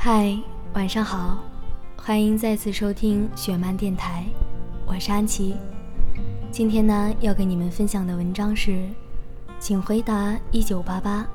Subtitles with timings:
[0.00, 0.32] 嗨，
[0.74, 1.38] 晚上好，
[1.96, 4.24] 欢迎再次收听雪漫电台，
[4.86, 5.56] 我是安琪。
[6.52, 8.88] 今天呢，要给你们分享的文章是，
[9.58, 11.26] 请回答一九八八，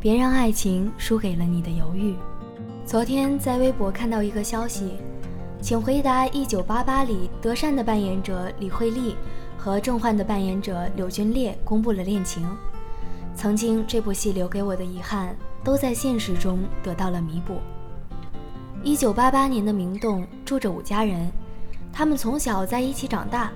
[0.00, 2.16] 别让爱情输给了你的犹豫。
[2.84, 4.94] 昨天在微博看到一个消息，
[5.60, 9.14] 请回答一九八八里德善的扮演者李慧丽
[9.56, 12.44] 和郑焕的扮演者柳俊烈公布了恋情。
[13.36, 17.60] 曾经这部戏留给我的遗憾，都在现实中得到了弥补。
[18.84, 21.32] 一九八八年的明洞住着五家人，
[21.90, 23.50] 他们从小在一起长大。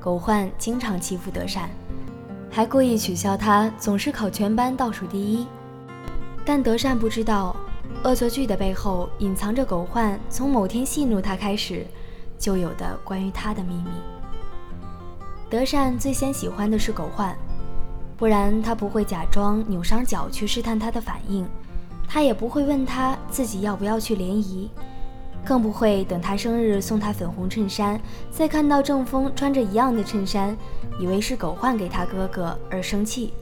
[0.00, 1.70] 狗焕经常欺负德善，
[2.50, 5.46] 还故意取笑他总是考全班倒数第一。
[6.44, 7.54] 但德善不知道，
[8.02, 11.86] 恶作剧的背后隐藏着狗焕从某天戏弄他开始
[12.36, 13.90] 就有的关于他的秘密。
[15.48, 17.32] 德善最先喜欢的是狗焕。
[18.16, 21.46] 不然他不会假装扭伤脚去试探他的反应，
[22.14, 24.70] 他也不会问他自己要不要去联谊，
[25.44, 30.56] 更不会等他生日送他粉红衬衫，再看到郑峰穿着一样的衬衫，
[31.00, 33.34] 以为是狗焕给他哥哥而生气。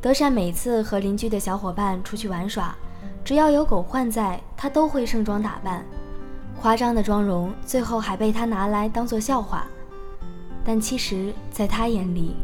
[0.00, 2.72] 德善每次和邻居的小伙伴出去玩耍，
[3.24, 5.84] 只要有狗焕在，他都会盛装打扮，
[6.60, 9.66] 夸张的妆容最后还被他拿来当做笑话，
[10.64, 12.36] 但其实，在他眼里。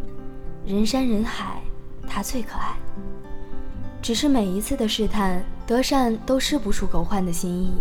[0.66, 1.62] 人山人海，
[2.08, 2.74] 他最可爱。
[4.04, 7.72] 只是每一次的试探，德善都试不出狗焕的心意。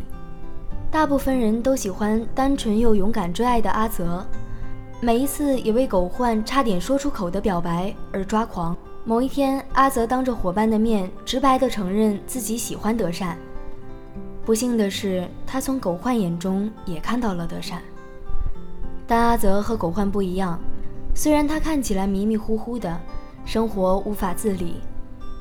[0.89, 4.25] 大部分人都喜欢单纯又勇敢追爱的阿泽，
[5.01, 8.73] 每一次也为狗焕差点说出口的表白而抓狂。
[9.03, 13.37] 某一天，阿泽当着伙伴的面，直白地承认自己喜欢德善。
[14.45, 17.81] 不幸的是，他从狗焕眼中也看到了德善。
[19.05, 20.57] 但阿泽和狗焕不一样。
[21.13, 22.97] 虽然他看起来迷迷糊糊的，
[23.43, 24.77] 生活无法自理，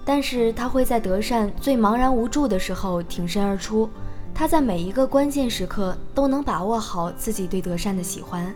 [0.04, 3.88] 但是他会在德善最茫然无助的时候挺身而出。
[4.34, 8.52] 他在每一个关键时刻都能把握好自己对德善的喜欢。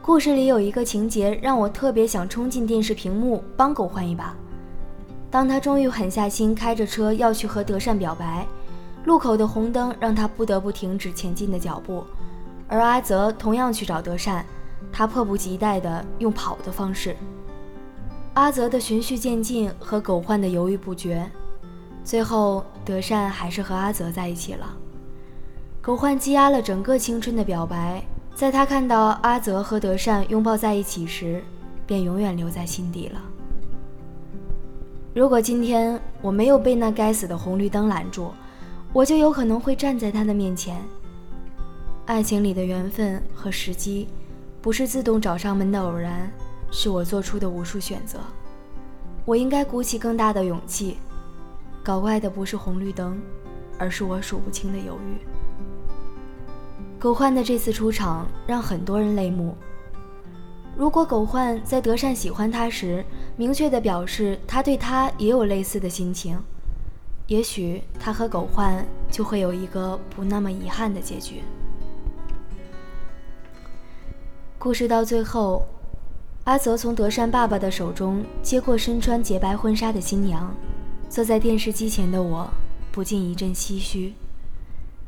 [0.00, 4.34] 故事里有一个情节让我特别想冲进电视屏幕帮狗换一把。
[5.30, 8.46] 当他终于狠下心开着车要去和德善表白，
[9.04, 12.04] 路口的红灯让他不得不停止前进的脚步，
[12.68, 14.44] 而阿泽同样去找德善。
[14.92, 17.16] 他迫不及待地用跑的方式。
[18.34, 21.30] 阿泽的循序渐进和狗焕的犹豫不决，
[22.02, 24.74] 最后德善还是和阿泽在一起了。
[25.82, 28.02] 狗焕积压了整个青春的表白，
[28.34, 31.44] 在他看到阿泽和德善拥抱在一起时，
[31.86, 33.20] 便永远留在心底了。
[35.14, 38.32] 如果今天我没有被那该死的红绿灯拦住，
[38.94, 40.80] 我就有可能会站在他的面前。
[42.06, 44.08] 爱情里的缘分和时机。
[44.62, 46.30] 不是自动找上门的偶然，
[46.72, 48.18] 是我做出的无数选择。
[49.24, 50.96] 我应该鼓起更大的勇气。
[51.84, 53.20] 搞怪的不是红绿灯，
[53.78, 55.18] 而是我数不清的犹豫。
[56.98, 59.56] 狗焕的这次出场让很多人泪目。
[60.76, 63.04] 如果狗焕在德善喜欢他时，
[63.36, 66.40] 明确的表示他对他也有类似的心情，
[67.26, 71.42] 也许他和狗焕就会有一个不那么遗憾的结局。
[74.58, 75.66] 故事到最后，
[76.44, 80.52] 阿泽从德善爸爸的手中接过身穿洁白婚纱的新娘，
[81.08, 82.50] 坐在电视机前的我
[82.90, 84.12] 不禁一阵唏嘘。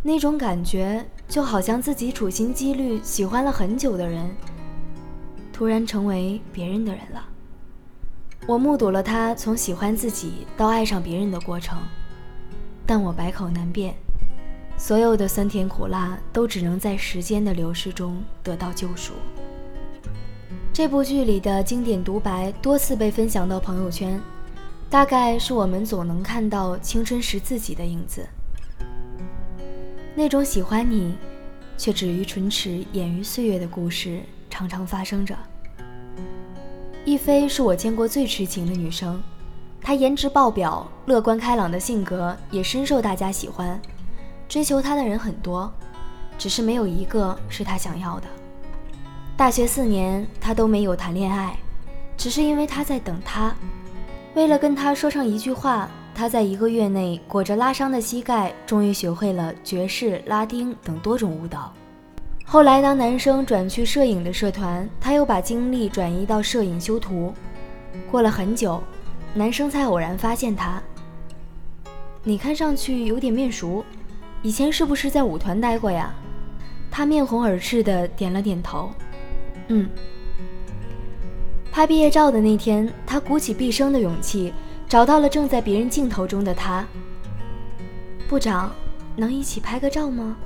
[0.01, 4.31] 那种感觉就好像自己处心积虑喜欢了很久的人，
[5.53, 7.25] 突然成为别人的人了。
[8.47, 11.79] 我目睹了他从喜欢自己到爱上别人的过程，
[12.87, 13.93] 但我百口难辩，
[14.79, 19.15] 所有的酸甜苦辣都只能在时间的流逝中得到救赎。
[20.75, 24.21] 这部剧里的经典独白多次被分享到朋友圈，
[24.91, 28.27] 大概是我们总能看到青春时自己的影子。
[30.17, 31.15] 那种喜欢你，
[31.79, 34.21] 却止于唇齿、掩于岁月的故事，
[34.51, 35.33] 常常发生着。
[37.05, 39.23] 亦菲是我见过最痴情的女生，
[39.81, 43.81] 她颜值爆表，乐观开朗的性格也深受大家喜欢，
[44.49, 45.73] 追求她的人很多，
[46.37, 48.27] 只是没有一个是她想要的。
[49.37, 51.57] 大学四年，他都没有谈恋爱，
[52.17, 53.53] 只是因为他在等他。
[54.35, 61.73] 为了跟他说上一句话，他在一个月内裹着拉伤的膝盖，终于学会了爵士、拉丁等多种舞蹈。
[62.45, 67.35] 后来，当男生转去摄影的社团，他又把精力转移到摄影修图。
[68.09, 68.81] 过了很久，
[69.35, 70.81] 男生才偶然发现他
[72.23, 73.85] ：“你看上去有点面熟，
[74.43, 76.15] 以前是不是在舞团待过呀？”
[76.89, 78.93] 他面红耳赤的点了点头。
[79.69, 79.89] 嗯，
[81.73, 84.53] 拍毕业照的那天，他鼓起毕生的勇气，
[84.89, 86.87] 找到了正在别人镜头中的他。
[88.29, 88.73] 部长，
[89.17, 90.37] 能一起拍个照吗？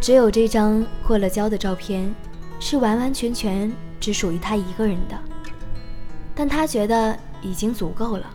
[0.00, 2.12] 只有这张过了胶的照片，
[2.58, 5.16] 是完完全全只属于他一个人的。
[6.34, 8.26] 但他觉得已经足够了。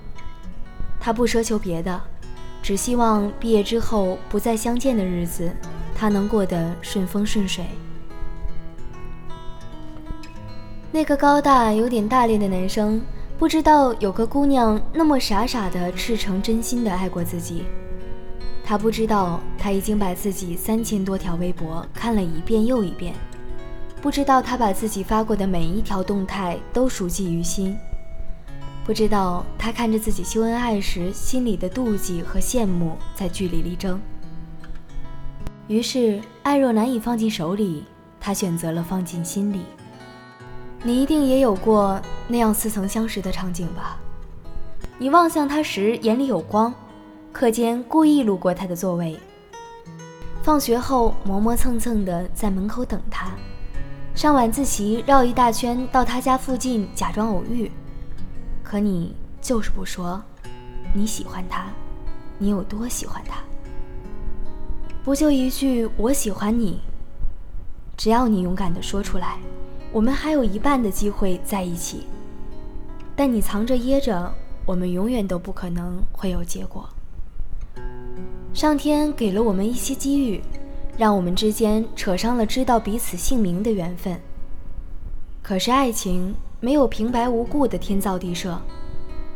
[1.00, 2.02] 他不奢求别的，
[2.62, 5.52] 只希望毕业之后不再相见的日子，
[5.94, 7.66] 他能过得顺风顺水。
[10.94, 13.02] 那个高大、有点大咧的男生，
[13.40, 17.64] 不知道有个姑娘那么傻傻的、赤诚真心的爱过自己。
[18.64, 23.16] 他不知道，他已经把自己三千多条微博看了一遍又一遍，
[24.04, 27.76] 不知道他把自己发过的每一条动态都熟记于心，
[28.86, 34.00] 不知道他看着自己秀恩爱时心里的妒忌和羡慕在据理力争。
[35.68, 37.84] 于是，爱若难以放进手里，
[38.20, 39.62] 他选择了放进心里。
[40.86, 43.98] 你一定也有过那样似曾相识的场景吧？
[44.98, 46.74] 你望向他时眼里有光。
[47.32, 49.20] 课间故意路过他的座位，
[50.44, 53.32] 放学后磨磨蹭蹭的在门口等他，
[54.14, 57.72] 上晚自习绕一大圈到他家附近假装偶遇，
[58.62, 60.22] 可你就是不说
[60.94, 61.66] 你喜欢他，
[62.38, 63.38] 你有多喜欢他？
[65.04, 66.82] 不就一句我喜欢你？
[67.98, 69.40] 只要你勇敢的说出来，
[69.94, 72.08] 我们还有一半的机会在一起。
[73.16, 74.34] 但你藏着掖着，
[74.66, 76.90] 我们永远都不可能会有结果。
[78.54, 80.42] 上天给了我们一些机遇，
[80.98, 84.20] 让我们之间扯上了知道彼此姓名的缘分。
[85.44, 88.60] 可是爱情没有平白无故的天造地设，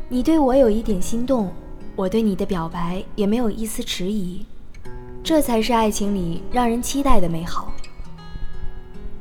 [0.10, 1.52] 你对我有一点心动，
[1.96, 4.46] 我对你的表白也没有一丝迟疑，
[5.24, 7.72] 这才是爱情里让人期待的美好。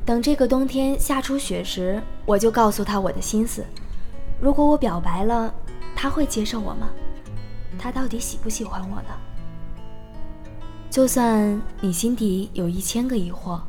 [0.06, 3.66] 等这个冬天下出雪时，我就告诉他我的心思。
[4.40, 5.52] 如果我表白了，
[5.96, 6.88] 他会接受我吗？
[7.76, 9.08] 他到底喜不喜欢我呢？
[10.88, 13.60] 就算你心底有一千个疑惑，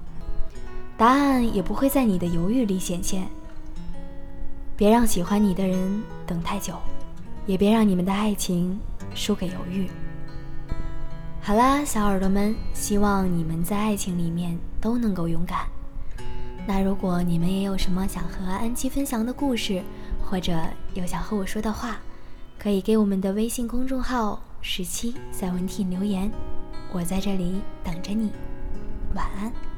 [0.96, 3.28] 答案也不会在你的犹豫里显现。
[4.76, 6.76] 别让喜欢你的人等太久，
[7.48, 8.80] 也别让你们的爱情
[9.16, 9.90] 输给犹豫。
[11.42, 15.62] 好啦，小耳朵们，希望你们在爱情里面都能够勇敢。
[16.70, 19.82] 那如果你们也有什么想和安琪分享的故事，
[20.22, 20.54] 或者
[20.94, 21.98] 有想和我说的话，
[22.60, 26.30] 可以给我们的微信公众号“十七散文体”留言。
[26.92, 28.32] 我在这里等着你，
[29.16, 29.77] 晚安。